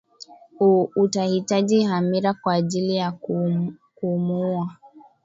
Utahitaji 0.99 1.83
hamira 1.83 2.33
kwa 2.33 2.53
ajili 2.53 2.95
ya 2.95 3.11
kuumua 3.95 4.75